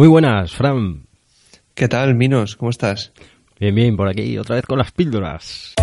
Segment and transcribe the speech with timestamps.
[0.00, 1.02] Muy buenas, Fran.
[1.74, 2.56] ¿Qué tal, Minos?
[2.56, 3.12] ¿Cómo estás?
[3.60, 5.74] Bien, bien, por aquí, otra vez con las píldoras.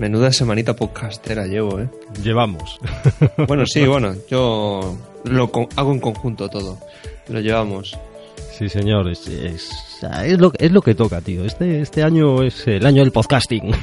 [0.00, 1.88] Menuda semanita podcastera llevo, ¿eh?
[2.24, 2.80] Llevamos.
[3.46, 5.44] Bueno, sí, bueno, yo lo
[5.76, 6.76] hago en conjunto todo.
[7.28, 7.96] Lo llevamos.
[8.58, 9.91] Sí, señor, es, es,
[10.38, 11.44] lo, es lo que toca, tío.
[11.44, 13.70] Este, este año es el año del podcasting.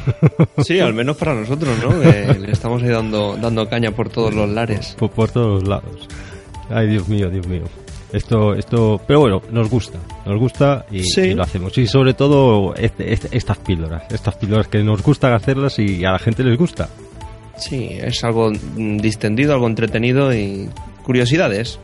[0.63, 1.97] Sí, al menos para nosotros, ¿no?
[1.97, 4.95] le estamos ahí dando, dando caña por todos los lares.
[4.99, 6.07] Por, por todos lados.
[6.69, 7.63] Ay, Dios mío, Dios mío.
[8.11, 11.77] Esto, esto, pero bueno, nos gusta, nos gusta y, y lo hacemos.
[11.77, 16.11] Y sobre todo este, este, estas píldoras, estas píldoras que nos gustan hacerlas y a
[16.11, 16.89] la gente les gusta.
[17.57, 20.69] Sí, es algo distendido, algo entretenido y
[21.03, 21.79] curiosidades.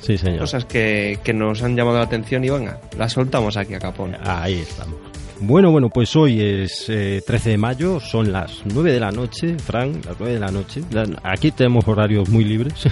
[0.00, 0.40] Sí, señor.
[0.40, 4.16] Cosas que, que nos han llamado la atención y venga, las soltamos aquí a capón.
[4.24, 5.09] Ahí estamos.
[5.42, 9.56] Bueno, bueno, pues hoy es eh, 13 de mayo, son las 9 de la noche,
[9.58, 10.82] Frank, las 9 de la noche.
[11.22, 12.74] Aquí tenemos horarios muy libres.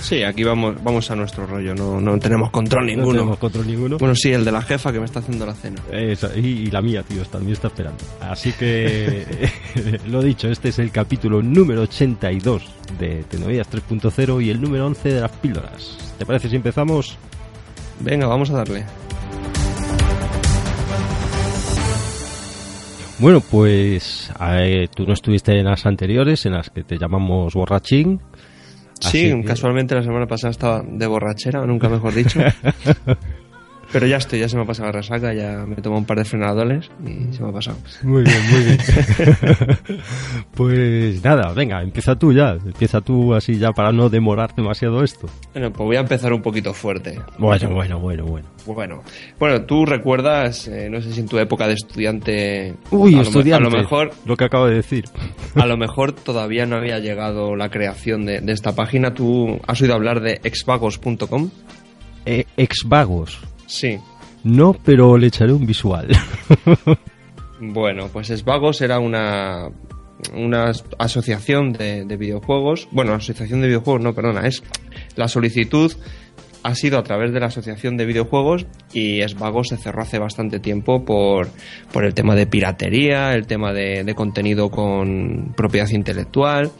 [0.00, 3.06] Sí, aquí vamos vamos a nuestro rollo, no, no tenemos control ninguno.
[3.06, 3.98] No tenemos control ninguno.
[3.98, 5.82] Bueno, sí, el de la jefa que me está haciendo la cena.
[5.90, 8.04] Esa, y, y la mía, tío, también está esperando.
[8.20, 9.50] Así que,
[10.06, 12.62] lo dicho, este es el capítulo número 82
[13.00, 15.98] de Tecnologías 3.0 y el número 11 de las píldoras.
[16.18, 17.18] ¿Te parece si empezamos?
[18.00, 18.84] Venga, vamos a darle.
[23.18, 28.20] Bueno, pues eh, tú no estuviste en las anteriores, en las que te llamamos borrachín.
[29.00, 32.40] Sí, que- casualmente la semana pasada estaba de borrachera, nunca mejor dicho.
[33.92, 36.18] Pero ya estoy, ya se me ha pasado la resaca, ya me tomo un par
[36.18, 37.78] de frenadoles y se me ha pasado.
[38.02, 38.78] Muy bien, muy bien.
[40.54, 42.52] pues nada, venga, empieza tú ya.
[42.52, 45.28] Empieza tú así ya para no demorar demasiado esto.
[45.52, 47.18] Bueno, pues voy a empezar un poquito fuerte.
[47.38, 48.46] Bueno, bueno, bueno, bueno.
[48.66, 49.02] Bueno,
[49.38, 53.22] bueno, tú recuerdas, eh, no sé si en tu época de estudiante, Uy, a, lo,
[53.22, 53.66] estudiante.
[53.66, 55.04] a lo mejor, Lo que acabo de decir.
[55.54, 59.14] a lo mejor todavía no había llegado la creación de, de esta página.
[59.14, 61.50] ¿Tú has oído hablar de exvagos.com?
[62.24, 63.38] Eh, exvagos.
[63.66, 63.98] Sí.
[64.44, 66.08] No, pero le echaré un visual.
[67.58, 69.70] Bueno, pues Exvagos era una,
[70.34, 72.86] una asociación de, de videojuegos.
[72.90, 74.62] Bueno, asociación de videojuegos, no, perdona, es
[75.16, 75.92] la solicitud
[76.66, 80.58] ha sido a través de la asociación de videojuegos y Exvagos se cerró hace bastante
[80.58, 81.48] tiempo por,
[81.92, 86.72] por el tema de piratería, el tema de, de contenido con propiedad intelectual.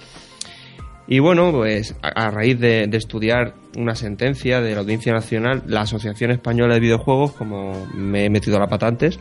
[1.08, 6.32] Y bueno, pues a, raíz de, estudiar una sentencia de la Audiencia Nacional, la Asociación
[6.32, 9.20] Española de Videojuegos, como me he metido a la pata antes,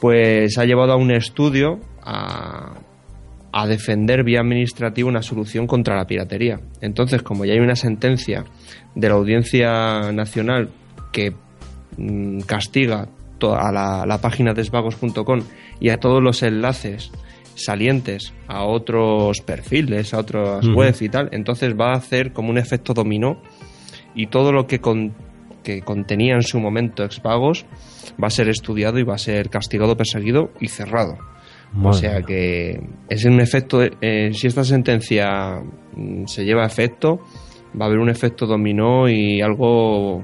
[0.00, 2.74] pues ha llevado a un estudio a,
[3.52, 6.60] a defender vía administrativa una solución contra la piratería.
[6.80, 8.44] Entonces, como ya hay una sentencia
[8.94, 10.70] de la Audiencia Nacional
[11.12, 11.34] que
[11.98, 13.08] mm, castiga
[13.52, 15.42] a la, la página desvagos.com
[15.80, 17.10] y a todos los enlaces
[17.54, 22.58] salientes a otros perfiles, a otras webs y tal, entonces va a hacer como un
[22.58, 23.40] efecto dominó
[24.14, 25.12] y todo lo que, con-
[25.62, 27.64] que contenía en su momento Expagos
[28.22, 31.16] va a ser estudiado y va a ser castigado, perseguido y cerrado.
[31.82, 35.60] o sea que es un efecto, eh, si esta sentencia
[35.96, 37.18] mm, se lleva a efecto,
[37.80, 40.22] va a haber un efecto dominó y algo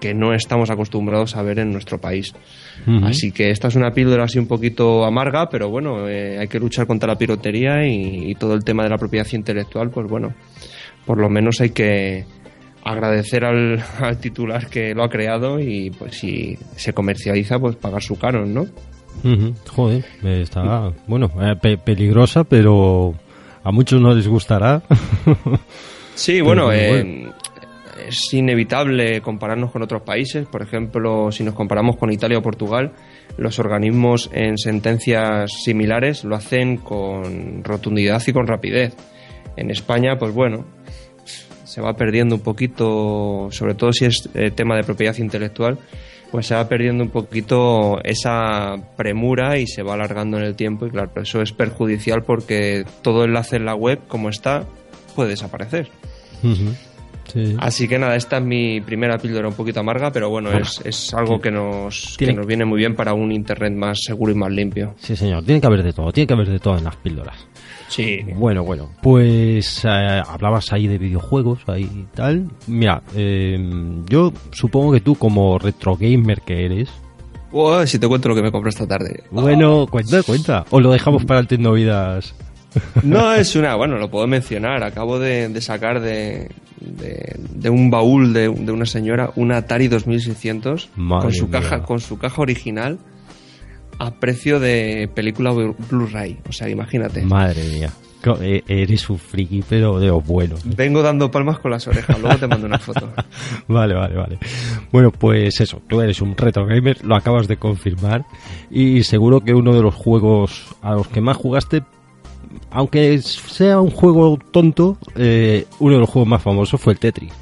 [0.00, 2.32] que no estamos acostumbrados a ver en nuestro país.
[3.04, 6.58] Así que esta es una píldora así un poquito amarga, pero bueno, eh, hay que
[6.58, 10.32] luchar contra la piratería y, y todo el tema de la propiedad intelectual, pues bueno,
[11.04, 12.24] por lo menos hay que
[12.82, 18.02] agradecer al, al titular que lo ha creado y pues si se comercializa, pues pagar
[18.02, 18.62] su canon, ¿no?
[19.22, 19.54] Ujú.
[19.68, 23.14] Joder, está, bueno, eh, pe- peligrosa, pero
[23.62, 24.82] a muchos no les gustará.
[26.14, 27.30] Sí, bueno, Pero, eh,
[28.08, 30.46] es inevitable compararnos con otros países.
[30.46, 32.92] Por ejemplo, si nos comparamos con Italia o Portugal,
[33.36, 38.94] los organismos en sentencias similares lo hacen con rotundidad y con rapidez.
[39.56, 40.64] En España, pues bueno,
[41.64, 45.78] se va perdiendo un poquito, sobre todo si es eh, tema de propiedad intelectual,
[46.30, 50.86] pues se va perdiendo un poquito esa premura y se va alargando en el tiempo
[50.86, 54.64] y claro, eso es perjudicial porque todo enlace en la web como está
[55.14, 55.88] puede desaparecer.
[57.58, 61.14] Así que nada, esta es mi primera píldora un poquito amarga, pero bueno, es, es,
[61.14, 64.50] algo que nos, que nos viene muy bien para un internet más seguro y más
[64.50, 64.94] limpio.
[64.98, 67.36] Sí, señor, tiene que haber de todo, tiene que haber de todo en las píldoras.
[67.90, 68.20] Sí.
[68.36, 72.48] Bueno, bueno, pues eh, hablabas ahí de videojuegos, ahí y tal.
[72.68, 73.58] Mira, eh,
[74.08, 76.88] yo supongo que tú como retro gamer que eres...
[77.86, 79.24] si te cuento lo que me compré esta tarde.
[79.32, 80.64] Bueno, cuenta, cuenta.
[80.70, 82.32] O lo dejamos para el Tecnovidas.
[83.02, 84.84] No, es una, bueno, lo puedo mencionar.
[84.84, 86.48] Acabo de, sacar de,
[86.80, 92.40] de, un baúl de, una señora un Atari 2600 con su caja con su caja
[92.40, 92.98] original
[94.00, 96.38] a precio de película Blu-ray.
[96.48, 97.22] O sea, imagínate.
[97.22, 97.90] Madre mía.
[98.40, 100.60] E, eres un friki, pero de los buenos.
[100.64, 103.10] Vengo dando palmas con las orejas, luego te mando una foto.
[103.68, 104.38] vale, vale, vale.
[104.90, 108.24] Bueno, pues eso, tú eres un retro gamer, lo acabas de confirmar.
[108.70, 111.82] Y seguro que uno de los juegos a los que más jugaste
[112.70, 117.32] aunque sea un juego tonto, eh, uno de los juegos más famosos fue el Tetris.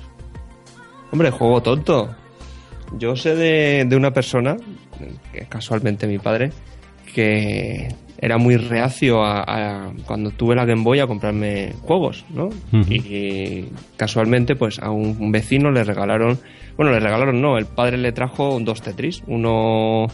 [1.10, 2.14] Hombre, juego tonto.
[2.98, 4.56] Yo sé de, una persona,
[5.32, 6.52] que es casualmente mi padre,
[7.14, 12.48] que era muy reacio a, cuando tuve la Game Boy a comprarme juegos, ¿no?
[12.72, 13.66] Y
[13.96, 16.38] casualmente, pues a un vecino le regalaron,
[16.76, 20.06] bueno, le regalaron no, el padre le trajo dos Tetris, uno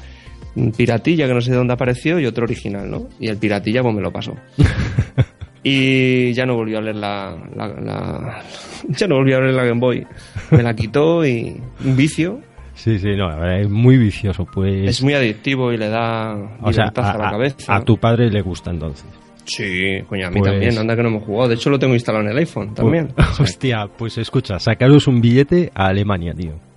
[0.77, 3.09] piratilla que no sé de dónde apareció y otro original, ¿no?
[3.19, 4.35] Y el piratilla pues me lo pasó.
[5.63, 8.43] y ya no volvió a leer la,
[8.89, 10.07] ya no volvió a leer la Game Boy.
[10.51, 12.41] Me la quitó y un vicio.
[12.75, 14.89] Sí, sí, no, es muy vicioso, pues.
[14.89, 17.75] Es muy adictivo y le da o sea, a, la cabeza.
[17.75, 19.07] A tu padre le gusta entonces.
[19.45, 21.49] Sí, coño, a mí pues también, anda que no hemos jugado.
[21.49, 23.09] De hecho, lo tengo instalado en el iPhone pues, también.
[23.39, 26.74] hostia, pues escucha, sacaros un billete a Alemania, tío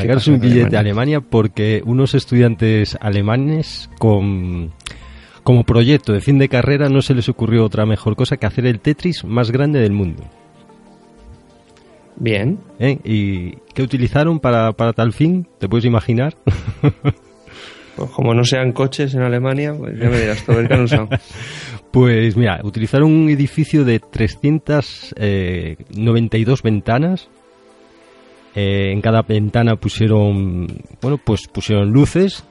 [0.00, 4.72] sacarse un billete a Alemania porque unos estudiantes alemanes con
[5.42, 8.66] como proyecto de fin de carrera no se les ocurrió otra mejor cosa que hacer
[8.66, 10.24] el Tetris más grande del mundo.
[12.16, 12.58] Bien.
[12.78, 12.98] ¿Eh?
[13.02, 15.46] ¿Y qué utilizaron para, para tal fin?
[15.58, 16.36] ¿Te puedes imaginar?
[17.96, 20.82] pues como no sean coches en Alemania, pues ya me dirás todo el que han
[20.82, 21.08] usado.
[21.90, 27.28] Pues mira, utilizaron un edificio de 392 eh, ventanas
[28.54, 30.66] eh, en cada ventana pusieron,
[31.00, 32.44] bueno, pues pusieron luces,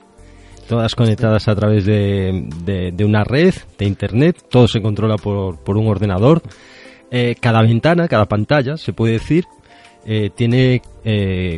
[0.67, 2.47] todas conectadas a través de,
[2.93, 6.41] de, una red de internet, todo se controla por, por un ordenador.
[7.11, 9.45] Eh, cada ventana, cada pantalla, se puede decir,
[10.05, 10.81] eh, tiene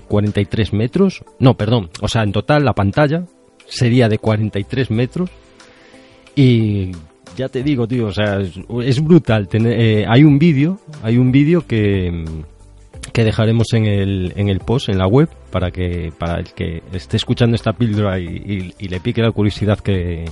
[0.08, 1.24] 43 metros.
[1.40, 3.26] No, perdón, o sea, en total la pantalla
[3.68, 5.30] sería de 43 metros.
[6.36, 6.92] Y
[7.36, 9.50] ya te digo, tío, o sea, es, brutal.
[10.08, 12.24] hay un vídeo, hay un vídeo que
[13.14, 16.82] que dejaremos en el, en el post, en la web, para que para el que
[16.94, 20.26] esté escuchando esta píldora y, le pique la curiosidad que,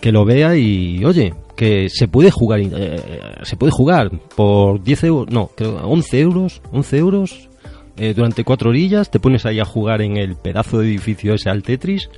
[0.00, 3.00] que lo vea y oye, que se puede jugar, eh,
[3.42, 7.48] se puede jugar por 10 euros, no, creo 11 euros, 11 euros
[7.96, 11.50] eh, durante cuatro orillas, te pones ahí a jugar en el pedazo de edificio ese
[11.50, 12.08] al Tetris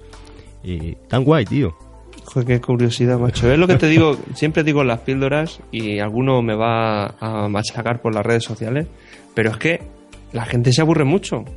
[0.63, 1.75] y tan guay, tío.
[2.25, 3.51] Joder, qué curiosidad, macho.
[3.51, 7.49] Es lo que te digo, siempre digo en las píldoras y alguno me va a
[7.49, 8.87] machacar por las redes sociales,
[9.35, 9.81] pero es que
[10.33, 11.45] la gente se aburre mucho.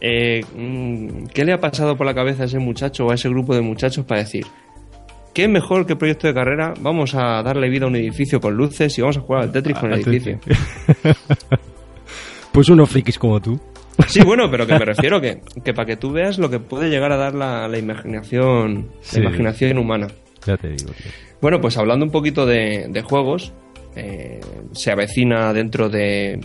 [0.00, 3.28] Eh, mm, ¿Qué le ha pasado por la cabeza a ese muchacho o a ese
[3.28, 4.46] grupo de muchachos para decir,
[5.34, 6.72] ¿qué mejor que proyecto de carrera?
[6.80, 9.76] Vamos a darle vida a un edificio con luces y vamos a jugar al Tetris
[9.76, 10.40] con el edificio.
[12.52, 13.60] pues unos frikis como tú.
[14.08, 16.88] Sí, bueno, pero que me refiero que, que para que tú veas lo que puede
[16.88, 20.08] llegar a dar la, imaginación, la imaginación humana.
[20.46, 20.90] Ya te digo.
[21.40, 23.52] Bueno, pues hablando un poquito de, de juegos,
[23.96, 24.40] eh,
[24.72, 26.40] se avecina dentro de...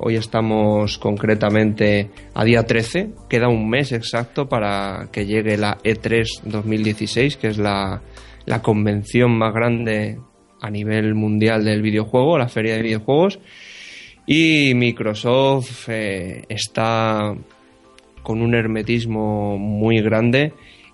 [0.00, 6.42] Hoy estamos concretamente a día 13, queda un mes exacto para que llegue la E3
[6.44, 8.00] 2016, que es la,
[8.46, 10.20] la convención más grande
[10.60, 13.40] a nivel mundial del videojuego, la feria de videojuegos.
[14.30, 17.34] Y Microsoft eh, está
[18.22, 20.52] con un hermetismo muy grande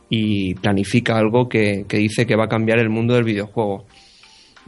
[0.08, 3.86] y planifica algo que, que, dice que va a cambiar el mundo del videojuego.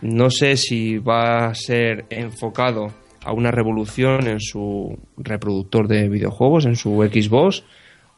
[0.03, 2.89] No sé si va a ser enfocado
[3.25, 7.63] a una revolución en su reproductor de videojuegos, en su Xbox,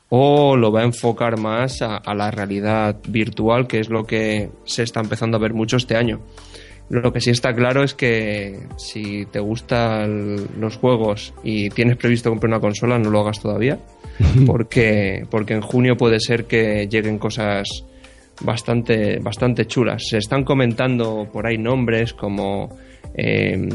[0.08, 4.82] o lo va a enfocar más a, la realidad virtual, que es lo que se
[4.82, 6.20] está empezando a ver mucho este año.
[6.90, 12.30] Lo que sí está claro es que si te gustan los juegos y tienes previsto
[12.30, 13.78] comprar una consola, no lo hagas todavía,
[14.46, 17.84] porque, porque en junio puede ser que lleguen cosas
[18.40, 20.02] bastante, bastante chulas.
[20.08, 22.70] Se están comentando por ahí nombres como
[23.14, 23.68] em,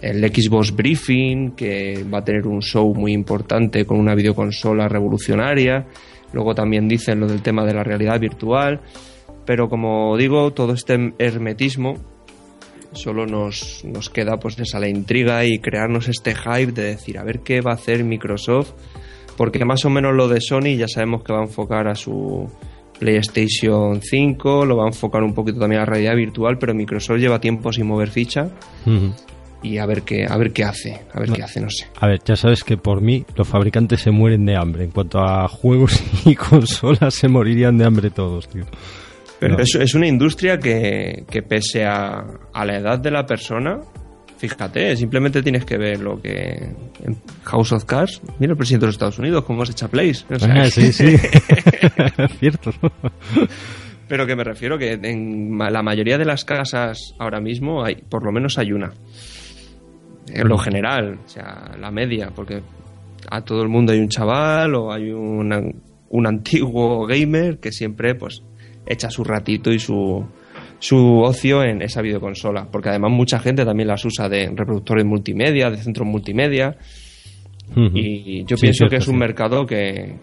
[0.00, 5.84] el Xbox Briefing, que va a tener un show muy importante con una videoconsola revolucionaria.
[6.32, 8.80] Luego también dicen lo del tema de la realidad virtual.
[9.44, 12.15] Pero como digo, todo este hermetismo
[12.96, 17.24] Solo nos, nos queda pues esa la intriga y crearnos este hype de decir a
[17.24, 18.72] ver qué va a hacer Microsoft,
[19.36, 22.50] porque más o menos lo de Sony ya sabemos que va a enfocar a su
[22.98, 27.18] PlayStation 5, lo va a enfocar un poquito también a la realidad virtual, pero Microsoft
[27.18, 28.48] lleva tiempo sin mover ficha.
[29.62, 31.86] Y a ver qué, a ver qué hace, a ver qué hace, no sé.
[31.98, 34.84] A ver, ya sabes que por mí los fabricantes se mueren de hambre.
[34.84, 38.64] En cuanto a juegos y consolas, se morirían de hambre todos, tío.
[39.38, 43.80] Pero es, es, una industria que, que pese a, a, la edad de la persona,
[44.38, 46.30] fíjate, simplemente tienes que ver lo que
[47.04, 50.24] en House of Cards, mira el presidente de los Estados Unidos, cómo se echa Place.
[50.30, 51.16] O sea, ah, sí, sí,
[52.38, 52.70] cierto.
[54.08, 58.24] Pero que me refiero que en la mayoría de las casas ahora mismo hay, por
[58.24, 58.92] lo menos hay una.
[60.32, 62.62] En lo general, o sea, la media, porque
[63.30, 68.14] a todo el mundo hay un chaval o hay un, un antiguo gamer que siempre
[68.14, 68.42] pues
[68.86, 70.24] echa su ratito y su,
[70.78, 75.70] su ocio en esa videoconsola, porque además mucha gente también las usa de reproductores multimedia,
[75.70, 76.76] de centros multimedia,
[77.74, 80.14] y yo pienso que es un mercado que,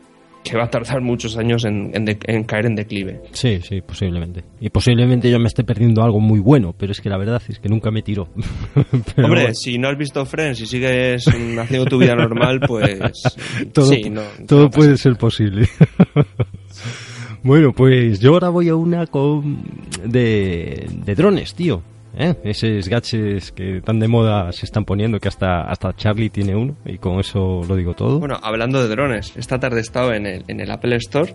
[0.43, 3.21] que, va a tardar muchos años en, en, caer en declive.
[3.31, 4.45] Sí, sí, posiblemente.
[4.61, 7.59] Y posiblemente yo me esté perdiendo algo muy bueno, pero es que la verdad es
[7.59, 8.29] que nunca me tiró.
[9.17, 12.97] Hombre, si no has visto Friends y sigues haciendo tu vida normal, pues
[13.73, 14.01] todo, sí,
[14.47, 15.67] todo puede ser posible.
[17.43, 19.63] Bueno, pues yo ahora voy a una con
[20.05, 21.83] de, drones, tío.
[22.15, 22.35] ¿Eh?
[22.43, 26.75] Esos gadgets que tan de moda se están poniendo que hasta, hasta Charlie tiene uno
[26.85, 28.19] y con eso lo digo todo.
[28.19, 31.33] Bueno, hablando de drones, esta tarde he estado en el, en el Apple Store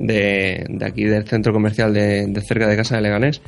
[0.00, 3.42] de, de, aquí del centro comercial de, de, cerca de casa de Leganés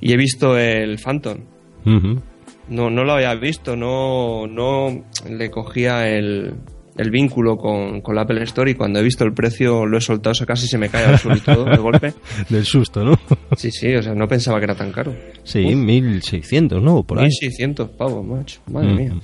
[0.00, 1.38] y he visto el Phantom.
[1.84, 6.54] No, no lo había visto, no, no le cogía el,
[6.98, 10.00] el vínculo con, con, la Apple Store y cuando he visto el precio lo he
[10.00, 12.12] soltado, o sea, casi se me cae al suelo y todo de golpe.
[12.48, 13.18] Del susto, ¿no?
[13.56, 15.14] sí, sí, o sea, no pensaba que era tan caro.
[15.44, 15.74] Sí, Uf.
[15.74, 17.04] 1600, ¿no?
[17.04, 17.26] Por ahí.
[17.26, 18.96] 1600 pavos, macho, madre mm.
[18.96, 19.14] mía.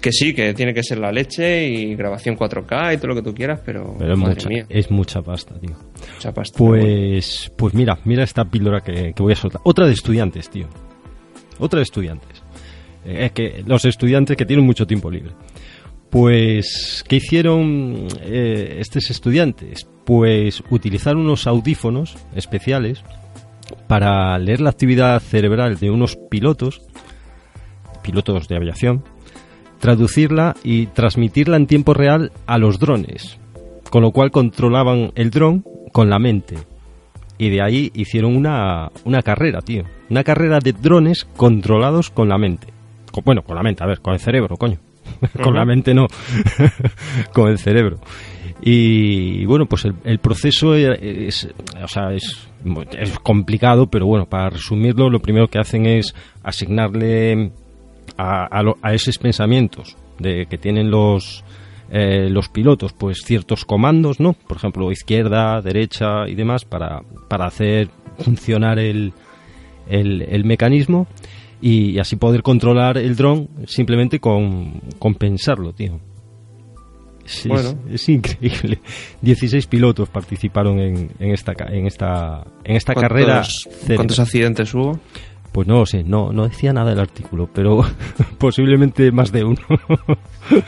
[0.00, 3.22] Que sí, que tiene que ser la leche y grabación 4K y todo lo que
[3.22, 4.66] tú quieras, pero, pero es, mucha, mía.
[4.68, 5.76] es mucha pasta, tío.
[6.14, 6.58] Mucha pasta.
[6.58, 9.60] Pues, pues mira, mira esta píldora que, que voy a soltar.
[9.64, 10.68] Otra de estudiantes, tío.
[11.58, 12.42] Otra de estudiantes.
[13.04, 15.32] Eh, es que los estudiantes que tienen mucho tiempo libre.
[16.16, 19.86] Pues, ¿qué hicieron eh, estos estudiantes?
[20.06, 23.04] Pues utilizar unos audífonos especiales
[23.86, 26.80] para leer la actividad cerebral de unos pilotos,
[28.00, 29.04] pilotos de aviación,
[29.78, 33.38] traducirla y transmitirla en tiempo real a los drones,
[33.90, 36.56] con lo cual controlaban el dron con la mente.
[37.36, 39.84] Y de ahí hicieron una, una carrera, tío.
[40.08, 42.68] Una carrera de drones controlados con la mente.
[43.22, 44.78] Bueno, con la mente, a ver, con el cerebro, coño.
[45.42, 46.06] con la mente no,
[47.32, 47.98] con el cerebro.
[48.60, 51.48] Y bueno, pues el, proceso es,
[51.82, 52.48] o sea, es,
[52.98, 57.52] es, complicado, pero bueno, para resumirlo, lo primero que hacen es asignarle
[58.16, 58.48] a,
[58.82, 61.44] a, esos pensamientos de que tienen los,
[61.90, 64.32] eh, los pilotos, pues ciertos comandos, ¿no?
[64.32, 69.12] Por ejemplo, izquierda, derecha y demás, para, para hacer funcionar el,
[69.86, 71.06] el, el mecanismo
[71.60, 74.80] y así poder controlar el dron simplemente con,
[75.18, 76.00] pensarlo, tío.
[77.24, 77.74] Es, bueno.
[77.90, 78.80] es, increíble.
[79.20, 83.42] 16 pilotos participaron en, en esta en esta en esta carrera.
[83.96, 85.00] ¿Cuántos accidentes hubo?
[85.56, 87.82] Pues no lo sé, no, no decía nada el artículo, pero
[88.38, 89.56] posiblemente más de uno.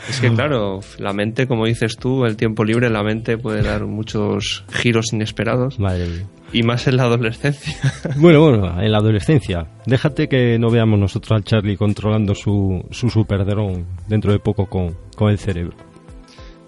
[0.09, 3.85] es que claro, la mente, como dices tú, el tiempo libre, la mente puede dar
[3.85, 5.77] muchos giros inesperados.
[5.77, 6.25] Madre mía.
[6.53, 7.77] Y más en la adolescencia.
[8.17, 9.67] Bueno, bueno, en la adolescencia.
[9.85, 13.45] Déjate que no veamos nosotros al Charlie controlando su, su super
[14.07, 15.77] dentro de poco con, con el cerebro.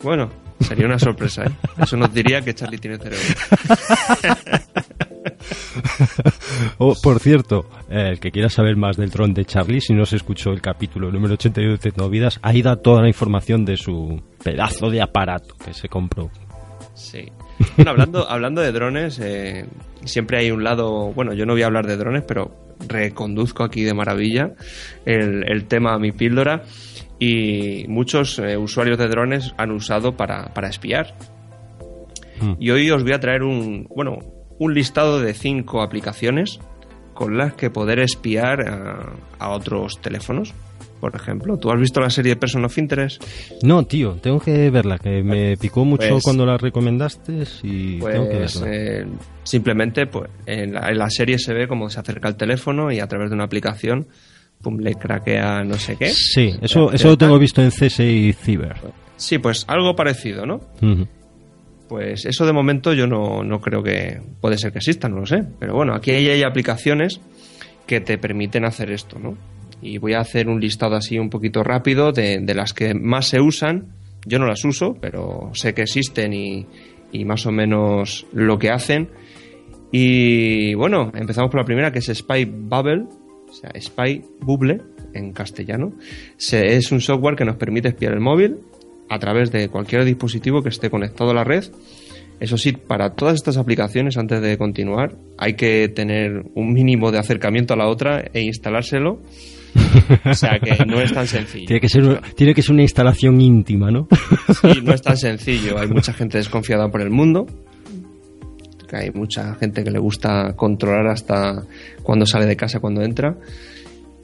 [0.04, 1.51] Bueno, sería una sorpresa, ¿eh?
[1.82, 3.18] Eso nos diría que Charlie tiene cerebro.
[6.77, 10.06] Oh, por cierto, eh, el que quiera saber más del dron de Charlie, si no
[10.06, 14.22] se escuchó el capítulo número 82 de Tecnovidas, ahí da toda la información de su
[14.44, 16.30] pedazo de aparato que se compró.
[16.94, 17.25] Sí.
[17.75, 19.65] Bueno, hablando, hablando de drones, eh,
[20.03, 22.51] siempre hay un lado, bueno, yo no voy a hablar de drones, pero
[22.88, 24.53] reconduzco aquí de maravilla
[25.06, 26.63] el, el tema a mi píldora
[27.20, 31.13] y muchos eh, usuarios de drones han usado para, para espiar.
[32.41, 32.53] Hmm.
[32.60, 34.18] Y hoy os voy a traer un, bueno,
[34.62, 36.60] un listado de cinco aplicaciones
[37.15, 40.53] con las que poder espiar a, a otros teléfonos
[41.00, 41.58] por ejemplo.
[41.58, 43.24] ¿Tú has visto la serie Person of Interest?
[43.63, 48.13] No, tío, tengo que verla, que me picó mucho pues, cuando la recomendaste y pues,
[48.13, 48.68] tengo que verla.
[48.68, 49.08] Eh,
[49.41, 53.00] simplemente, pues, en la, en la, serie se ve cómo se acerca el teléfono y
[53.00, 54.06] a través de una aplicación,
[54.62, 56.12] pum, le craquea no sé qué.
[56.12, 58.75] Sí, eso, eso lo tengo visto en CSI Cyber.
[59.18, 60.58] Sí, pues algo parecido, ¿no?
[60.82, 61.08] Uh -huh.
[61.91, 65.25] Pues eso de momento yo no, no creo que puede ser que exista, no lo
[65.25, 65.43] sé.
[65.60, 67.19] Pero bueno, aquí hay, hay aplicaciones
[67.86, 69.36] que te permiten hacer esto, ¿no?
[69.81, 73.27] Y voy a hacer un listado así un poquito rápido de, de las que más
[73.27, 73.88] se usan.
[74.25, 76.65] Yo no las uso, pero sé que existen y,
[77.12, 79.10] y más o menos lo que hacen.
[79.91, 83.03] Y bueno, empezamos por la primera, que es Spy Bubble,
[83.50, 84.79] o sea, Spy Bubble
[85.13, 85.91] en castellano.
[86.38, 88.60] es un software que nos permite espiar el móvil
[89.12, 91.65] a través de cualquier dispositivo que esté conectado a la red.
[92.39, 97.20] Eso sí, para todas estas aplicaciones, antes de continuar, hay que tener un mínimo de
[97.20, 99.22] acercamiento a la otra e instalárselo.
[100.25, 101.68] O sea que no es tan sencillo.
[101.68, 104.08] Tiene que ser, tiene que ser una instalación íntima, ¿no?
[104.62, 105.77] Sí, no es tan sencillo.
[105.77, 107.46] Hay mucha gente desconfiada por el mundo
[108.94, 111.63] hay mucha gente que le gusta controlar hasta
[112.03, 113.36] cuando sale de casa, cuando entra.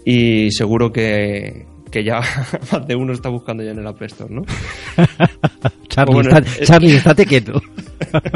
[0.05, 2.19] Y seguro que, ya
[2.71, 4.43] más de uno está buscando ya en el App Store, ¿no?
[5.87, 7.59] Charlie, estate quieto.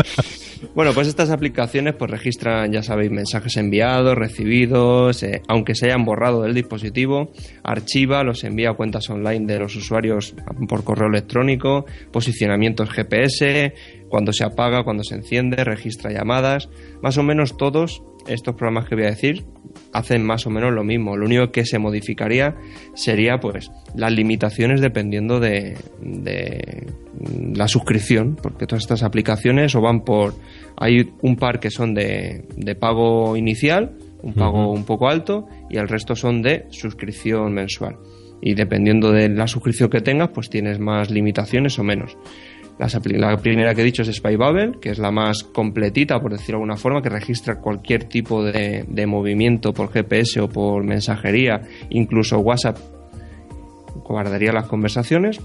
[0.75, 6.03] bueno, pues estas aplicaciones pues registran, ya sabéis, mensajes enviados, recibidos, eh, aunque se hayan
[6.03, 7.31] borrado del dispositivo,
[7.63, 10.33] archiva, los envía a cuentas online de los usuarios
[10.67, 13.73] por correo electrónico, posicionamientos GPS,
[14.09, 16.69] cuando se apaga, cuando se enciende, registra llamadas.
[17.01, 19.43] Más o menos todos estos programas que voy a decir
[19.93, 21.17] hacen más o menos lo mismo.
[21.17, 22.55] Lo único que se modificaría
[22.93, 25.77] sería pues las limitaciones dependiendo de,
[27.55, 30.33] la suscripción, porque todas estas aplicaciones o van por...
[30.77, 32.45] Hay un par que son de,
[32.79, 37.97] pago inicial, un pago un poco alto, y el resto son de suscripción mensual.
[38.41, 42.17] Y dependiendo de la suscripción que tengas, pues tienes más limitaciones o menos.
[42.79, 46.57] La, primera que he dicho es Spy Bubble, que es la más completita, por decirlo
[46.57, 51.61] de alguna forma, que registra cualquier tipo de, movimiento por GPS o por mensajería,
[51.91, 52.79] incluso WhatsApp
[54.03, 55.39] guardaría las conversaciones.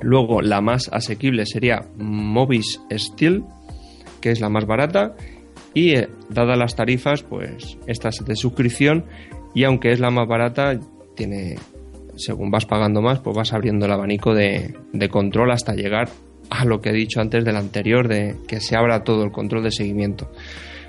[0.00, 3.44] Luego, la más asequible sería Movis Steel,
[4.20, 5.14] que es la más barata.
[5.74, 9.06] Y eh, dadas las tarifas, pues esta es de suscripción.
[9.54, 10.78] Y aunque es la más barata,
[11.16, 11.56] tiene,
[12.16, 16.08] según vas pagando más, pues vas abriendo el abanico de, de control hasta llegar
[16.52, 19.64] a lo que he dicho antes del anterior, de que se abra todo el control
[19.64, 20.30] de seguimiento.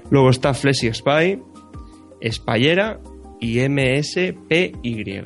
[0.09, 1.41] Luego está Flexi Spy,
[2.29, 2.99] Spyera
[3.39, 5.23] y MSPY,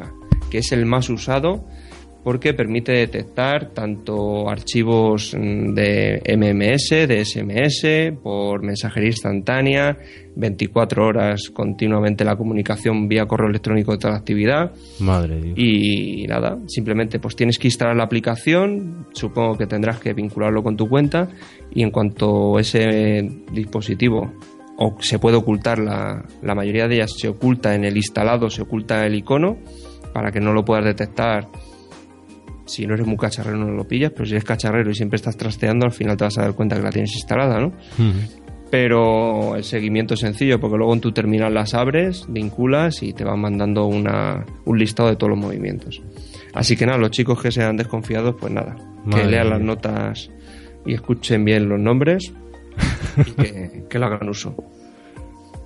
[0.50, 1.66] que es el más usado
[2.28, 9.98] porque permite detectar tanto archivos mm, de MMS, de SMS, por mensajería instantánea,
[10.36, 14.74] 24 horas continuamente la comunicación vía correo electrónico de toda la actividad.
[15.00, 15.58] Madre Dios.
[15.58, 20.76] Y nada, simplemente pues tienes que instalar la aplicación, supongo que tendrás que vincularlo con
[20.76, 21.30] tu cuenta
[21.74, 24.34] y en cuanto ese dispositivo
[24.76, 28.64] o se puede ocultar, la, la mayoría de ellas se oculta en el instalado, se
[28.64, 29.60] oculta el icono
[30.12, 31.48] para que no lo puedas detectar
[32.68, 35.38] si no eres muy cacharrero no lo pillas, pero si eres cacharrero y siempre estás
[35.38, 37.74] trasteando, al final te vas a dar cuenta que la tienes instalada, ¿no?
[38.70, 43.24] Pero el seguimiento es sencillo, porque luego en tu terminal las abres, vinculas y te
[43.24, 46.02] van mandando una, un listado de todos los movimientos.
[46.54, 48.76] Así que nada, los chicos que sean desconfiados, pues nada,
[49.10, 50.30] que lean las notas
[50.86, 52.34] y escuchen bien los nombres
[53.26, 54.56] y que, que lo hagan uso.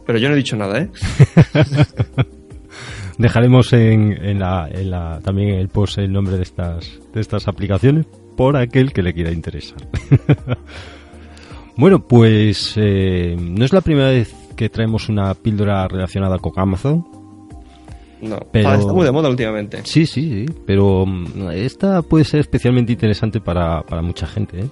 [0.06, 0.90] Pero yo no he dicho nada, ¿eh?
[3.18, 8.58] Dejaremos en, la, también en el post el nombre de estas, de estas aplicaciones por
[8.58, 9.78] aquel que le quiera interesar.
[11.78, 17.06] bueno, pues eh, no es la primera vez que traemos una píldora relacionada con Amazon.
[18.22, 19.82] No, pero, está muy de moda últimamente.
[19.84, 24.60] Sí, sí, sí, pero mm, esta puede ser especialmente interesante para, para mucha gente.
[24.60, 24.70] ¿eh?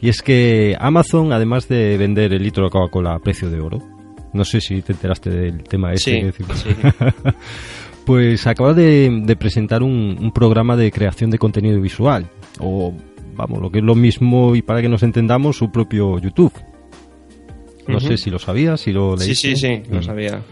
[0.00, 3.97] Y es que Amazon, además de vender el litro de Coca-Cola a precio de oro,
[4.32, 6.32] no sé si te enteraste del tema ese.
[6.32, 6.68] Sí, sí.
[8.08, 12.26] pues acaba de, presentar un, programa de creación de contenido visual.
[12.58, 12.94] O,
[13.34, 16.52] vamos, lo que es lo mismo y para que nos entendamos, su propio YouTube.
[17.86, 19.34] No sé si lo sabías, si lo leíste.
[19.34, 20.02] Sí, sí, sí, lo mm.
[20.02, 20.42] sabía.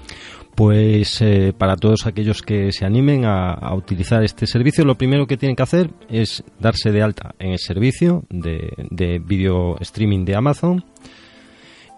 [0.54, 5.36] Pues eh, para todos aquellos que se animen a, utilizar este servicio, lo primero que
[5.36, 10.34] tienen que hacer es darse de alta en el servicio de, de video streaming de
[10.34, 10.84] Amazon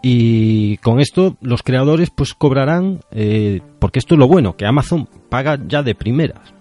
[0.03, 5.09] y con esto los creadores pues cobrarán, eh, porque esto es lo bueno, que Amazon
[5.29, 6.55] paga ya de primeras.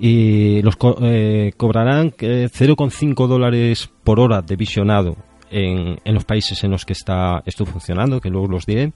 [0.00, 5.16] Y los eh, cobrarán 0,5 eh, dólares por hora de visionado
[5.50, 8.92] en, en, los países en los que está esto funcionando, que luego los diré,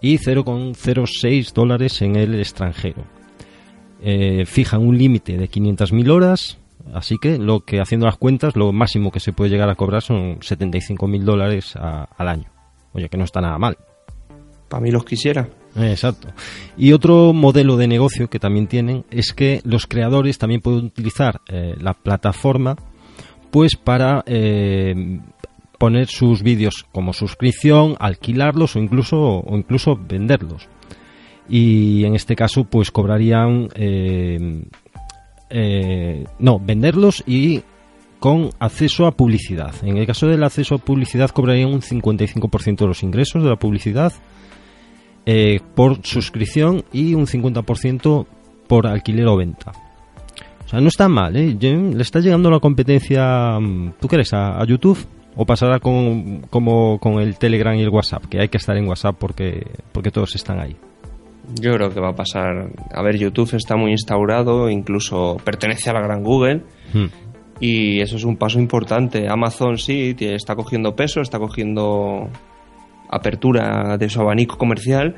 [0.00, 3.04] y 0,06 dólares en el extranjero.
[4.46, 6.58] fijan un límite de 500.000 horas,
[6.92, 10.02] así que lo que haciendo las cuentas, lo máximo que se puede llegar a cobrar
[10.02, 12.55] son 75.000 dólares al año.
[12.96, 13.76] Oye, que no está nada mal.
[14.68, 15.48] Para mí los quisiera.
[15.76, 16.28] Exacto.
[16.76, 21.42] Y otro modelo de negocio que también tienen es que los creadores también pueden utilizar
[21.48, 22.74] eh, la plataforma
[23.50, 25.20] pues para eh,
[25.78, 30.68] poner sus vídeos como suscripción, alquilarlos o incluso, o incluso venderlos.
[31.48, 34.64] y en este caso pues cobrarían eh,
[35.48, 37.62] eh, no venderlos y
[38.26, 42.86] con acceso a publicidad en el caso del acceso a publicidad cobrarían un 55% de
[42.88, 44.12] los ingresos de la publicidad
[45.26, 48.26] eh, por suscripción y un 50%
[48.66, 49.70] por alquiler o venta
[50.64, 51.56] o sea no está mal ¿eh?
[51.60, 54.98] le está llegando la competencia mm, ¿tú crees a, a YouTube?
[55.36, 58.88] o pasará con, como con el Telegram y el WhatsApp, que hay que estar en
[58.88, 60.74] WhatsApp porque, porque todos están ahí.
[61.60, 62.70] Yo creo que va a pasar.
[62.92, 66.62] A ver, YouTube está muy instaurado, incluso pertenece a la gran Google.
[66.92, 67.06] Hmm.
[67.60, 69.28] Y eso es un paso importante.
[69.28, 72.28] Amazon sí está cogiendo peso, está cogiendo
[73.08, 75.16] apertura de su abanico comercial,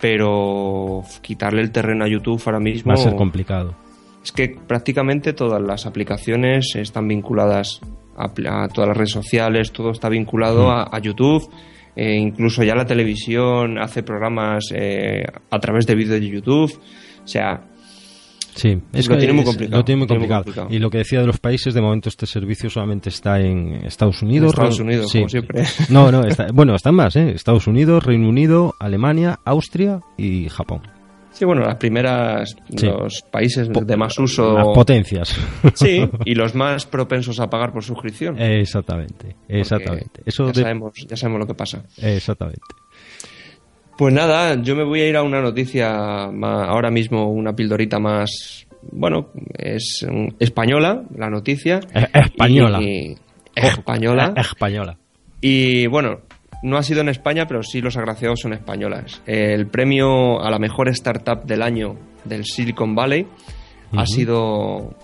[0.00, 2.90] pero quitarle el terreno a YouTube ahora mismo.
[2.90, 3.74] Va a ser complicado.
[4.22, 7.80] Es que prácticamente todas las aplicaciones están vinculadas
[8.16, 8.28] a,
[8.68, 11.50] todas las redes sociales, todo está vinculado a YouTube
[11.96, 16.80] eh, incluso ya la televisión hace programas eh, a través de vídeos de YouTube.
[17.24, 17.68] O sea,
[18.54, 20.68] Sí, es lo, tiene muy complicado, lo tiene muy complicado.
[20.70, 24.22] Y lo que decía de los países, de momento este servicio solamente está en Estados
[24.22, 24.52] Unidos.
[24.52, 25.64] Estados Unidos, como siempre.
[25.88, 27.30] No, no, está, bueno, están más, ¿eh?
[27.30, 30.82] Estados Unidos, Reino Unido, Alemania, Austria y Japón.
[31.34, 34.54] Sí, bueno, las primeras, los países de más uso.
[34.54, 35.36] Las potencias.
[35.74, 38.40] Sí, y los más propensos a pagar por suscripción.
[38.40, 40.22] Exactamente, exactamente.
[40.24, 41.82] Eso ya, sabemos, ya sabemos lo que pasa.
[41.96, 42.62] Exactamente.
[43.96, 48.66] Pues nada, yo me voy a ir a una noticia ahora mismo, una pildorita más.
[48.90, 50.06] Bueno, es
[50.38, 51.80] española, la noticia.
[52.12, 52.80] española.
[53.54, 54.34] española.
[54.36, 54.96] española.
[55.40, 56.20] Y bueno,
[56.62, 59.22] no ha sido en España, pero sí los agraciados son españolas.
[59.26, 63.26] El premio a la mejor startup del año del Silicon Valley
[63.96, 64.96] ha sido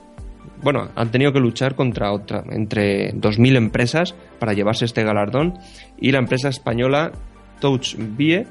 [0.63, 5.59] bueno, han tenido que luchar contra otra, entre 2.000 empresas para llevarse este galardón
[5.99, 7.13] y la empresa española
[7.61, 8.47] Touch Vie,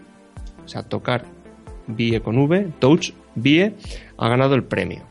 [0.69, 1.25] o sea, tocar
[1.88, 3.73] Vie con V, Touch Vie,
[4.17, 5.01] ha ganado el premio.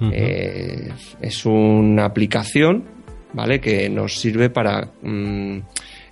[0.00, 2.82] Eh, es una aplicación,
[3.32, 3.60] ¿vale?
[3.60, 5.58] Que nos sirve para mm,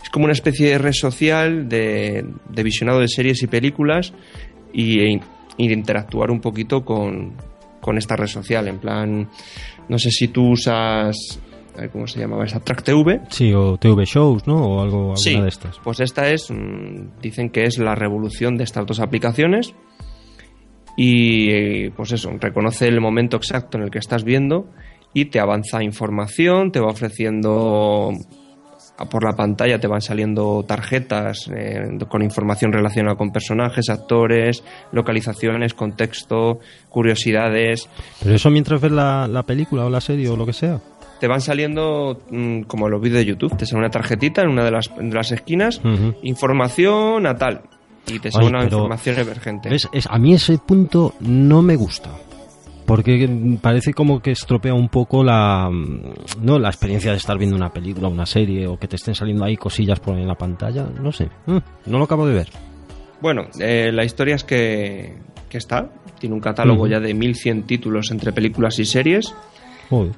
[0.00, 2.24] es como una especie de red social de,
[2.62, 4.12] visionado de series y películas
[4.72, 5.20] y,
[5.58, 7.34] interactuar un poquito con,
[7.96, 8.68] esta red social.
[8.68, 9.28] En plan,
[9.88, 11.40] no sé si tú usas
[11.92, 12.60] ¿cómo se llamaba esa?
[12.60, 13.20] Track TV.
[13.28, 14.56] Sí, o TV Shows, ¿no?
[14.56, 15.78] O algo alguna de estas.
[15.82, 19.74] Pues esta es, mm, dicen que es la revolución de estas dos aplicaciones.
[20.96, 24.66] Y pues eso, reconoce el momento exacto en el que estás viendo
[25.14, 28.12] y te avanza información, te va ofreciendo
[29.10, 35.74] por la pantalla te van saliendo tarjetas eh, con información relacionada con personajes, actores, localizaciones,
[35.74, 37.88] contexto, curiosidades.
[38.22, 40.80] ¿Pero eso mientras ves la, película o la serie o lo que sea?
[41.22, 44.64] Te van saliendo mm, como los vídeos de YouTube, te sale una tarjetita en una
[44.64, 45.80] de las, de las esquinas,
[46.24, 47.62] información a tal,
[48.08, 49.68] y te sale una información emergente.
[50.08, 52.10] a mí ese punto no me gusta
[52.86, 53.30] porque
[53.60, 58.08] parece como que estropea un poco la no la experiencia de estar viendo una película,
[58.08, 61.28] una serie o que te estén saliendo ahí cosillas por en la pantalla, no sé,
[61.46, 62.48] mm, no lo acabo de ver.
[63.20, 68.10] Bueno, eh, la historia es que, que, está, tiene un catálogo ya de 1100 títulos
[68.10, 69.32] entre películas y series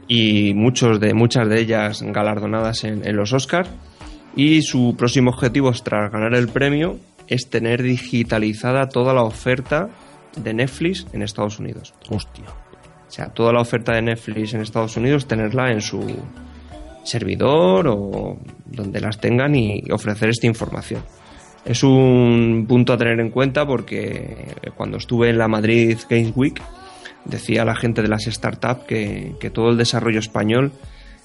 [0.08, 3.70] y muchos de muchas de ellas galardonadas en, en los Oscars
[4.36, 9.88] y su próximo objetivo tras ganar el premio es tener digitalizada toda la oferta
[10.36, 11.94] de Netflix en Estados Unidos.
[12.10, 12.44] Hostia.
[13.06, 16.04] O sea, toda la oferta de Netflix en Estados Unidos, tenerla en su
[17.04, 21.02] servidor o donde las tengan y ofrecer esta información.
[21.64, 26.60] Es un punto a tener en cuenta porque cuando estuve en la Madrid Games Week
[27.24, 30.72] decía la gente de las startups que, que todo el desarrollo español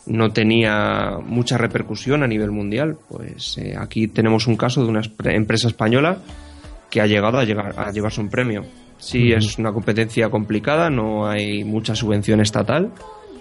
[0.10, 2.98] no tenía mucha repercusión a nivel mundial.
[3.08, 6.18] Pues eh, aquí tenemos un caso de una empresa española
[6.90, 8.66] que ha llegado a, llegar, a llevarse un premio.
[8.98, 12.92] Sí, es una competencia complicada, no hay mucha subvención estatal.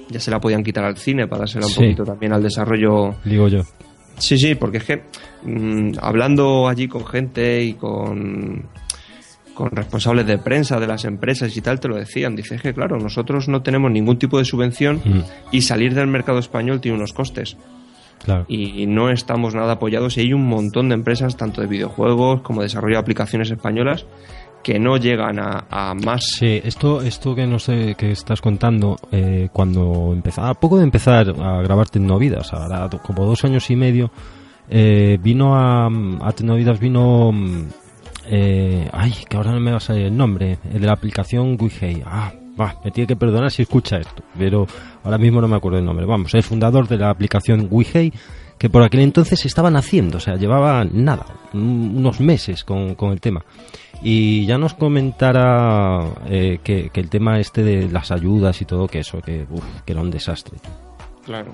[0.09, 3.17] Ya se la podían quitar al cine para dársela un poquito también al desarrollo.
[3.25, 3.63] Digo yo.
[4.19, 5.03] Sí, sí, porque es que
[5.45, 8.69] mm, hablando allí con gente y con,
[9.59, 12.37] con responsables de prensa de las empresas y tal, te lo decían.
[12.37, 15.03] Dices que, claro, nosotros no tenemos ningún tipo de subvención
[15.51, 17.57] y salir del mercado español tiene unos costes.
[18.25, 18.45] Claro.
[18.47, 22.61] Y no estamos nada apoyados y hay un montón de empresas, tanto de videojuegos como
[22.61, 24.07] de desarrollo de aplicaciones españolas,
[24.63, 26.25] que no llegan a, más.
[26.39, 30.85] Sí, esto, esto que no sé que estás contando, eh, cuando empezaba, a poco de
[30.85, 34.13] empezar a grabar Tecnovidas, ahora como dos años y medio,
[34.71, 37.33] eh, vino a, a Tecnovidas, vino,
[38.31, 41.57] eh, ay, que ahora no me va a salir el nombre, el de la aplicación
[41.59, 42.03] WeHey.
[42.05, 44.67] Ah, va, me tiene que perdonar si escucha esto, pero
[45.05, 46.07] ahora mismo no me acuerdo el nombre.
[46.07, 48.13] Vamos, el fundador de la aplicación WeHey
[48.59, 53.21] que por aquel entonces estaban haciendo, o sea, llevaba nada, unos meses con, con el
[53.21, 53.45] tema.
[54.03, 59.01] Y ya nos comentara eh, que, el tema este de las ayudas y todo, que
[59.01, 59.47] eso, que,
[59.85, 60.59] que era un desastre.
[61.25, 61.53] Claro.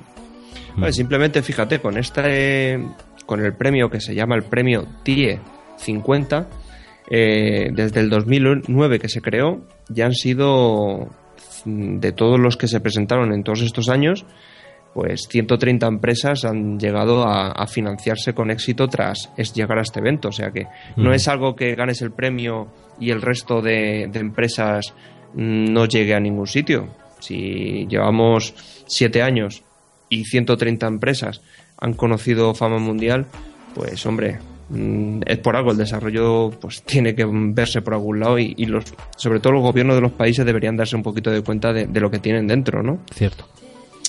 [0.77, 0.91] Mm.
[0.91, 2.83] simplemente fíjate, con este,
[3.27, 5.39] con el premio que se llama el premio TIE
[5.77, 6.49] 50,
[7.09, 11.09] eh, desde el 2009 que se creó, ya han sido
[11.65, 14.25] mm, de todos los que se presentaron en todos estos años,
[14.95, 20.29] pues 130 empresas han llegado a, financiarse con éxito tras llegar a este evento.
[20.29, 22.69] O sea que no es algo que ganes el premio
[23.01, 24.95] y el resto de, empresas
[25.35, 26.89] no llegue a ningún sitio.
[27.19, 28.55] Si llevamos
[28.87, 29.65] siete años
[30.09, 31.41] y 130 empresas
[31.77, 33.27] han conocido fama mundial,
[33.75, 34.54] pues hombre, mm,
[35.27, 38.85] es por algo el desarrollo pues tiene que verse por algún lado y, los
[39.17, 42.01] sobre todo los gobiernos de los países deberían darse un poquito de cuenta de, de
[42.01, 43.01] lo que tienen dentro, ¿no?
[43.13, 43.47] Cierto.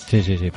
[0.07, 0.51] Sí, sí, sí.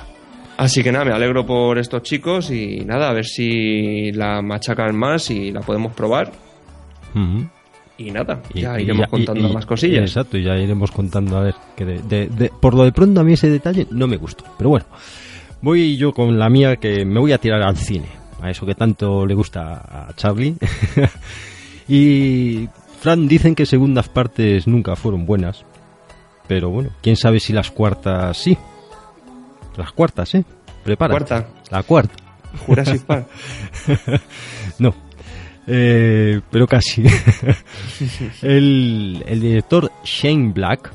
[0.58, 4.96] Así que nada, me alegro por estos chicos y nada, a ver si la machacan
[4.96, 6.32] más y la podemos probar.
[7.96, 10.02] Y nada, ya iremos contando más cosillas.
[10.02, 11.54] Exacto, ya iremos contando a ver.
[11.76, 14.44] Que de, por lo de pronto a mí ese detalle no me gustó.
[14.58, 14.87] Pero bueno,
[15.62, 18.08] voy yo con la mía que me voy a tirar al cine.
[18.40, 20.57] A eso que tanto le gusta a Charlie.
[21.88, 22.68] y
[23.01, 25.64] Fran dicen que segundas partes nunca fueron buenas.
[26.46, 28.57] Pero bueno, quién sabe si las cuartas sí.
[29.77, 30.44] Las cuartas, ¿eh?
[30.83, 31.12] Prepara.
[31.12, 31.48] Cuarta.
[31.70, 32.14] La cuarta.
[32.66, 33.29] Jurassic Park.
[34.79, 34.94] no.
[35.66, 37.05] Eh, pero casi.
[38.42, 40.92] el, director Shane Black.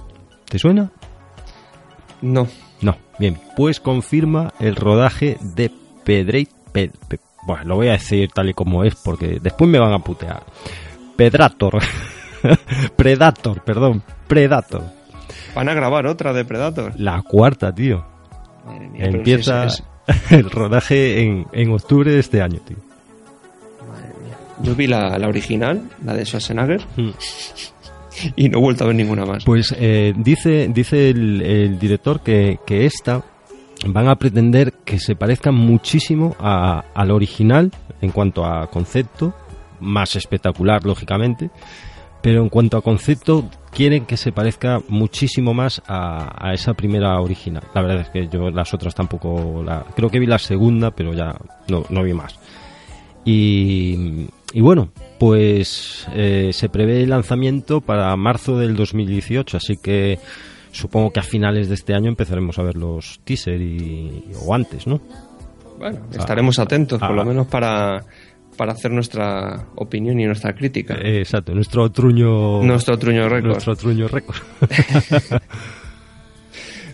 [0.50, 0.92] ¿Te suena?
[2.22, 2.48] No.
[2.82, 2.98] No.
[3.20, 3.40] Bien.
[3.56, 5.72] Pues confirma el rodaje de
[6.04, 6.48] Pedrey.
[7.46, 10.44] Bueno, lo voy a decir tal y como es porque después me van a putear.
[11.16, 11.80] Pedrator.
[12.96, 14.04] Predator, perdón.
[14.28, 14.84] Predator.
[15.56, 16.94] Van a grabar otra de Predator.
[16.98, 18.06] La cuarta, tío.
[18.96, 19.68] Empieza
[20.30, 22.78] el rodaje en, en, octubre de este año, tío.
[23.88, 24.38] Madre mía.
[24.62, 26.82] Yo vi la, la original, la de Schwarzenegger.
[26.96, 27.12] Hmm.
[28.36, 29.44] y no he vuelto a ver ninguna más.
[29.44, 33.24] Pues eh, dice, dice el, director que, que, esta
[33.88, 39.34] van a pretender que se parezca muchísimo a, al original en cuanto a concepto,
[39.80, 41.50] más espectacular, lógicamente,
[42.22, 47.64] pero en cuanto a concepto quieren que se parezca muchísimo más a, esa primera original.
[47.74, 49.64] La verdad es que yo las otras tampoco,
[49.96, 51.36] creo que vi la segunda, pero ya
[51.68, 52.40] no, no vi más.
[53.26, 60.20] Y, bueno, pues eh, se prevé el lanzamiento para marzo del 2018, así que
[60.74, 64.86] supongo que a finales de este año empezaremos a ver los teaser y, o antes,
[64.88, 65.00] ¿no?
[65.78, 68.04] Bueno, estaremos atentos, por lo menos para
[68.56, 70.96] para hacer nuestra opinión y nuestra crítica.
[71.02, 72.62] exacto, nuestro truño.
[72.64, 73.52] Nuestro truño récord.
[73.52, 74.38] Nuestro truño récord.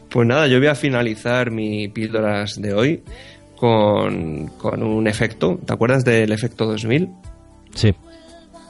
[0.09, 3.03] pues nada, yo voy a finalizar mi píldoras de hoy
[3.55, 5.59] con, con un efecto.
[5.65, 7.09] ¿Te acuerdas del efecto 2000?
[7.75, 7.93] Sí.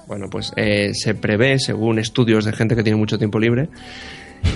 [0.07, 3.69] Bueno, pues eh, se prevé, según estudios de gente que tiene mucho tiempo libre,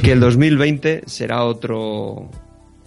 [0.01, 2.29] que el 2020 será otro,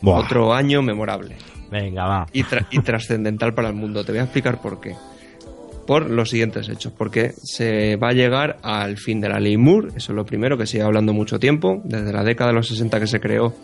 [0.03, 1.37] otro año memorable.
[1.71, 2.27] Venga, va.
[2.33, 4.05] Y, y trascendental para el mundo.
[4.05, 4.95] Te voy a explicar por qué
[5.87, 9.89] por los siguientes hechos, porque se va a llegar al fin de la ley Moore,
[9.97, 13.01] eso es lo primero que sigue hablando mucho tiempo, desde la década de los 60
[13.01, 13.55] que se creó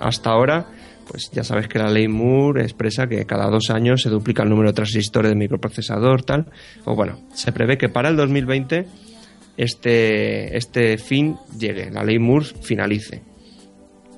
[0.00, 0.66] hasta ahora,
[1.08, 4.48] pues ya sabes que la ley Moore expresa que cada dos años se duplica el
[4.48, 6.46] número de transistores de microprocesador, tal,
[6.84, 8.86] o bueno, se prevé que para el 2020
[9.56, 13.22] este, este fin llegue, la ley Moore finalice.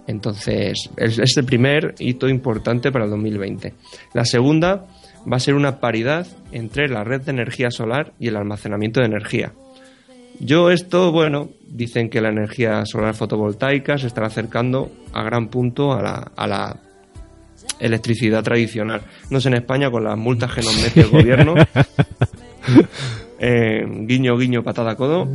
[0.07, 3.73] Entonces, es el primer hito importante para el 2020.
[4.13, 4.87] La segunda
[5.31, 9.07] va a ser una paridad entre la red de energía solar y el almacenamiento de
[9.07, 9.55] energía.
[10.41, 15.93] Yo esto, bueno, dicen que la energía solar fotovoltaica se estará acercando a gran punto
[15.93, 16.81] a la, a la
[17.79, 19.03] electricidad tradicional.
[19.31, 21.55] No sé en España con las multas que nos mete el gobierno.
[23.47, 25.29] Eh, guiño, guiño, patada, codo.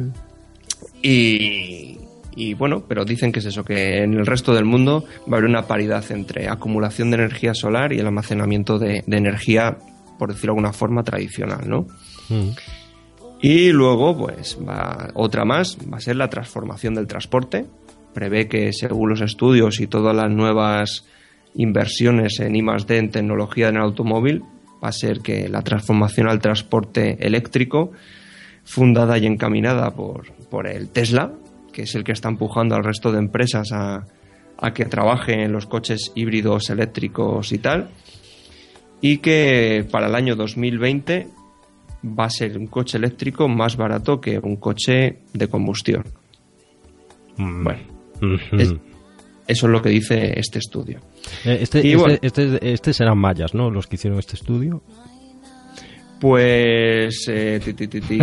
[1.03, 1.99] Y,
[2.35, 5.37] y bueno, pero dicen que es eso, que en el resto del mundo va a
[5.37, 9.77] haber una paridad entre acumulación de energía solar y el almacenamiento de, energía,
[10.17, 11.85] por decirlo de alguna forma, tradicional, ¿no?
[12.29, 12.49] Mm.
[13.41, 17.67] Y luego, pues, va, otra más, va a ser la transformación del transporte.
[18.15, 21.05] Prevé que, según los estudios y todas las nuevas
[21.53, 24.41] inversiones en I D en tecnología en el automóvil,
[24.83, 27.91] va a ser que la transformación al transporte eléctrico,
[28.63, 31.33] fundada y encaminada por, por el Tesla,
[31.71, 34.05] que es el que está empujando al resto de empresas a,
[34.73, 37.89] que trabajen en los coches híbridos eléctricos y tal.
[39.01, 41.27] Y que para el año 2020
[42.03, 46.03] va a ser un coche eléctrico más barato que un coche de combustión.
[47.37, 47.63] Mm.
[47.63, 47.81] Bueno,
[49.49, 50.99] Eso es lo que dice este estudio.
[51.43, 53.71] Eh, este, este, este, este, serán mayas, ¿no?
[53.71, 54.83] Los que hicieron este estudio.
[56.19, 57.59] Pues eh,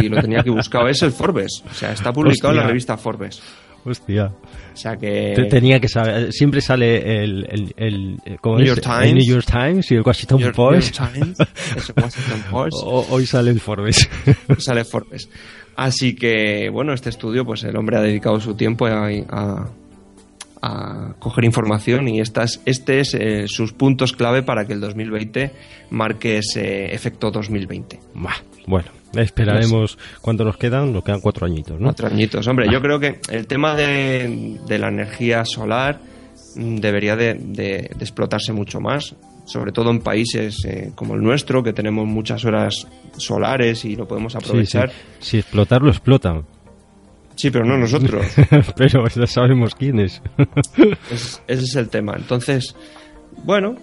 [0.08, 0.88] lo tenía que buscar.
[0.88, 1.64] Es el Forbes.
[1.68, 3.42] O sea, está publicado en la revista Forbes.
[3.84, 4.26] Hostia.
[4.26, 5.48] O sea que.
[5.50, 6.32] tenía que saber.
[6.32, 7.44] Siempre sale el.
[7.50, 9.14] el, el New, York Times.
[9.14, 11.00] New York Times y el Washington Post.
[12.52, 14.08] hoy sale el Forbes.
[14.58, 15.28] sale Forbes.
[15.74, 19.68] Así que, bueno, este estudio, pues el hombre ha dedicado su tiempo a, a,
[21.18, 25.52] coger información y estas, este es eh, sus puntos clave para que el 2020
[25.90, 28.00] marque ese efecto 2020.
[28.66, 31.86] Bueno, esperaremos cuánto nos quedan, nos quedan cuatro añitos, ¿no?
[31.86, 36.00] Cuatro añitos, hombre, yo creo que el tema de, la energía solar
[36.56, 42.06] debería de, explotarse mucho más, sobre todo en países eh, como el nuestro, que tenemos
[42.06, 44.90] muchas horas solares y lo podemos aprovechar.
[45.20, 46.44] Si explotarlo, explotan.
[47.36, 48.26] Sí, pero no nosotros.
[48.76, 50.22] pero ya sabemos quiénes.
[51.46, 52.14] ese es el tema.
[52.16, 52.74] Entonces,
[53.44, 53.76] bueno,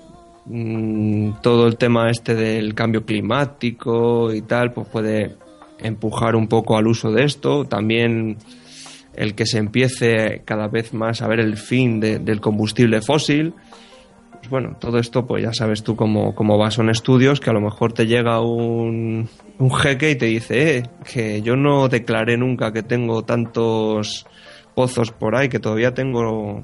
[0.46, 5.36] Mm, todo el tema este del cambio climático y tal, pues puede
[5.80, 7.66] empujar un poco al uso de esto.
[7.66, 8.38] También
[9.16, 13.54] el que se empiece cada vez más a ver el fin del combustible fósil.
[14.44, 16.70] Pues bueno, todo esto, pues ya sabes tú cómo, cómo va.
[16.70, 20.84] Son estudios que a lo mejor te llega un, un jeque y te dice, eh,
[21.10, 24.26] que yo no declaré nunca que tengo tantos
[24.76, 26.62] pozos por ahí, que todavía tengo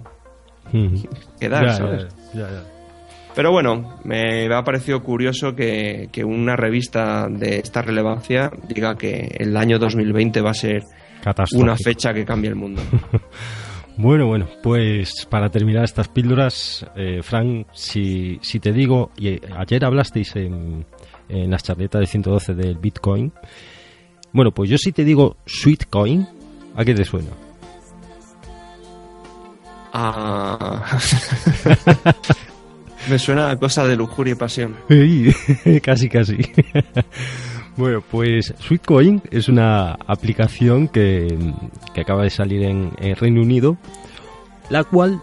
[1.39, 2.07] que dar, ¿sabes?
[3.33, 9.55] Pero bueno, me ha parecido curioso que, una revista de esta relevancia diga que el
[9.55, 10.83] año 2020 va a ser
[11.53, 12.81] una fecha que cambie el mundo.
[14.01, 19.83] Bueno, bueno, pues para terminar estas píldoras, eh, Frank, si, si, te digo, y ayer
[19.83, 20.85] hablasteis en,
[21.27, 23.33] en las charletas de 112 del Bitcoin,
[24.31, 26.25] bueno, pues yo si te digo Sweetcoin,
[26.77, 27.27] ¿a qué te suena?
[29.91, 30.97] Ah.
[33.09, 34.77] Me suena a cosa de lujuria y pasión.
[35.83, 36.37] casi, casi.
[37.79, 41.27] Bueno, pues Sweetcoin es una aplicación que,
[41.97, 43.77] acaba de salir en, Reino Unido,
[44.69, 45.21] la cual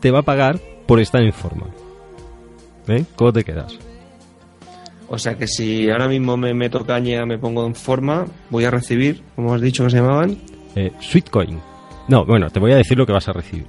[0.00, 1.66] te va a pagar por estar en forma.
[2.88, 3.04] ¿Eh?
[3.14, 3.78] ¿Cómo te quedas?
[5.08, 8.70] O sea que si ahora mismo me meto caña, me pongo en forma, voy a
[8.70, 10.38] recibir, como has dicho que se llamaban.
[10.76, 11.60] Eh, Sweetcoin.
[12.08, 13.66] No, bueno, te voy a decir lo que vas a recibir.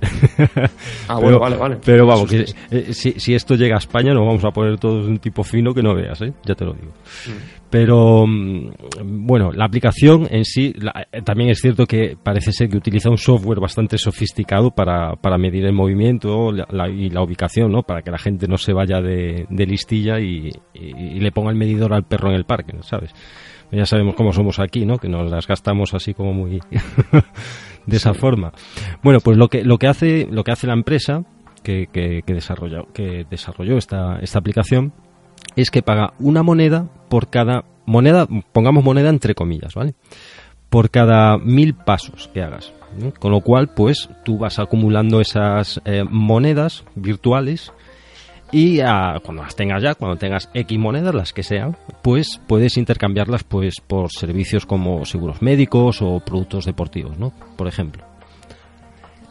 [1.10, 1.78] ah, bueno, vale, vale.
[1.84, 5.43] Pero vamos, eh, si, esto llega a España nos vamos a poner todos un tipo
[5.43, 6.32] fino que no veas, ¿eh?
[6.45, 6.88] Ya te lo digo.
[7.28, 7.60] Mm.
[7.69, 8.71] Pero, mm,
[9.04, 10.73] bueno, la aplicación en sí,
[11.12, 15.38] eh, también es cierto que parece ser que utiliza un software bastante sofisticado para, para
[15.38, 16.52] medir el movimiento
[16.95, 17.84] y la ubicación, ¿no?
[17.84, 21.93] Para que la gente no se vaya de, listilla y, y le ponga el medidor
[21.93, 23.13] al perro en el parque, ¿sabes?
[23.71, 24.97] Ya sabemos cómo somos aquí, ¿no?
[24.97, 26.60] Que nos las gastamos así como muy...
[27.89, 28.54] de esa forma.
[29.04, 31.23] Bueno, pues lo que, lo que, hace, lo que hace la empresa
[31.63, 34.93] que, que, desarrolló, que desarrolló esta, esta aplicación
[35.56, 39.95] es que paga una moneda por cada moneda, pongamos moneda entre comillas, ¿vale?
[40.69, 42.73] Por cada mil pasos que hagas.
[43.19, 47.71] Con lo cual, pues tú vas acumulando esas eh, monedas virtuales
[48.51, 52.77] y ah, cuando las tengas ya, cuando tengas X monedas, las que sean, pues puedes
[52.77, 57.31] intercambiarlas pues por servicios como seguros médicos o productos deportivos, ¿no?
[57.55, 58.03] Por ejemplo.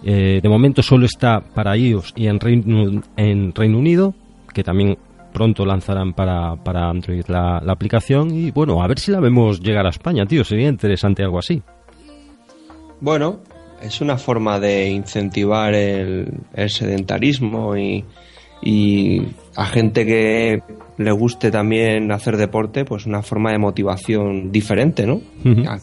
[0.05, 4.15] Eh, de momento solo está para iOS y en Reino, en Reino Unido,
[4.55, 4.97] que también
[5.33, 9.87] pronto lanzarán para, para Android la, aplicación y bueno, a ver si la vemos llegar
[9.87, 11.61] a España, tío, sería interesante algo así.
[13.01, 13.41] Bueno,
[13.83, 16.31] es una forma de incentivar el
[16.69, 18.05] sedentarismo y,
[18.63, 19.23] y
[19.57, 20.63] a gente que
[20.99, 25.21] le guste también hacer deporte, pues una forma de motivación diferente, ¿no?
[25.69, 25.79] a,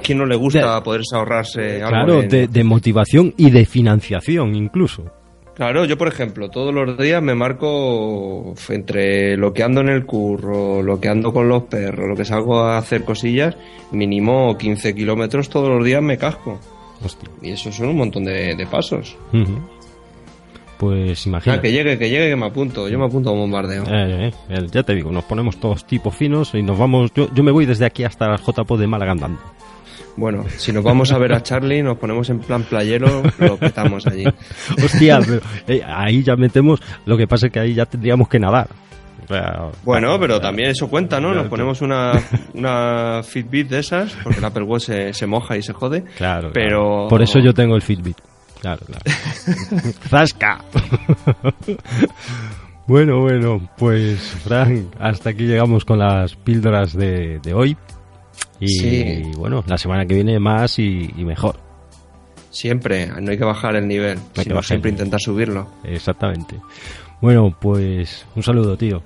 [0.00, 5.04] quien no le gusta poderse ahorrarse algo Claro, de, motivación y de financiación incluso.
[5.54, 10.06] Claro, yo por ejemplo, todos los días me marco entre lo que ando en el
[10.06, 13.56] curro, lo que ando con los perros, lo que salgo a hacer cosillas,
[13.92, 16.58] mínimo 15 kilómetros todos los días me casco.
[17.42, 19.16] Y eso son un montón de, pasos.
[20.80, 21.56] Pues imagina.
[21.56, 22.88] Ah, que llegue, que llegue, que me apunto.
[22.88, 23.84] Yo me apunto a un bombardeo.
[23.86, 27.12] Eh, eh, ya te digo, nos ponemos todos tipos finos y nos vamos.
[27.14, 29.40] Yo, yo me voy desde aquí hasta las JPO de Málaga andando.
[30.16, 34.06] Bueno, si nos vamos a ver a Charlie, nos ponemos en plan playero, lo petamos
[34.06, 34.24] allí.
[34.82, 35.20] Hostia,
[35.68, 36.80] eh, ahí ya metemos.
[37.04, 38.68] Lo que pasa es que ahí ya tendríamos que nadar.
[39.84, 41.34] bueno, pero también eso cuenta, ¿no?
[41.34, 42.12] Nos ponemos una,
[42.54, 46.04] una Fitbit de esas, porque el Apple Watch se, se moja y se jode.
[46.16, 46.52] Claro.
[46.54, 47.06] Pero...
[47.10, 48.16] Por eso yo tengo el Fitbit.
[48.60, 49.02] Claro, claro.
[50.08, 50.64] ¡Zasca!
[52.86, 57.76] bueno, bueno, pues Frank, hasta aquí llegamos con las píldoras de, hoy.
[58.60, 61.56] Y bueno, la semana que viene más y, mejor.
[62.50, 65.68] Siempre, no hay que bajar el nivel, sino siempre intentar subirlo.
[65.84, 66.56] Exactamente.
[67.22, 69.02] Bueno, pues un saludo, tío.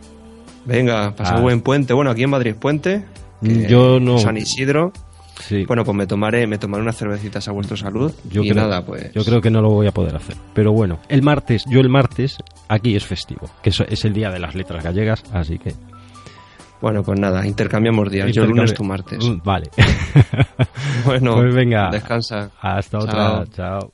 [0.65, 1.43] Venga, pasa un ah.
[1.43, 1.93] buen puente.
[1.93, 3.05] Bueno, aquí en Madrid puente.
[3.41, 4.19] Yo no.
[4.19, 4.93] San Isidro.
[5.67, 9.13] Bueno, pues me tomaré, me tomaré unas cervecitas a vuestra salud yo y nada, pues.
[9.13, 10.37] Yo creo que no lo voy a poder hacer.
[10.55, 14.39] Pero bueno, el martes, yo el martes, aquí es festivo, que es el día de
[14.39, 15.75] las letras gallegas, así que.
[16.81, 18.31] Bueno, pues nada, intercambiamos días.
[18.31, 19.25] Yo lunes, tú martes.
[19.25, 19.71] Mm, vale.
[21.07, 21.89] bueno, pues venga.
[21.91, 22.51] Descansa.
[22.61, 23.45] Hasta otra.
[23.51, 23.94] Chao.